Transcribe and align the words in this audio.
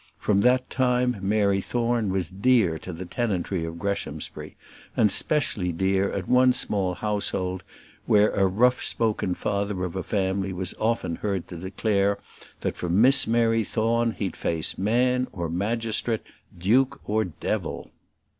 From 0.17 0.41
that 0.41 0.67
time 0.71 1.15
Mary 1.21 1.61
Thorne 1.61 2.09
was 2.11 2.27
dear 2.27 2.79
to 2.79 2.91
the 2.91 3.05
tenantry 3.05 3.63
of 3.65 3.77
Greshamsbury; 3.77 4.55
and 4.97 5.11
specially 5.11 5.71
dear 5.71 6.11
at 6.11 6.27
one 6.27 6.53
small 6.53 6.95
household, 6.95 7.61
where 8.07 8.31
a 8.31 8.47
rough 8.47 8.81
spoken 8.81 9.35
father 9.35 9.83
of 9.83 9.95
a 9.95 10.01
family 10.01 10.53
was 10.53 10.73
often 10.79 11.17
heard 11.17 11.47
to 11.49 11.55
declare, 11.55 12.17
that 12.61 12.77
for 12.77 12.89
Miss 12.89 13.27
Mary 13.27 13.63
Thorne 13.63 14.13
he'd 14.13 14.35
face 14.35 14.75
man 14.75 15.27
or 15.31 15.49
magistrate, 15.49 16.21
duke 16.57 16.99
or 17.07 17.23
devil. 17.23 17.91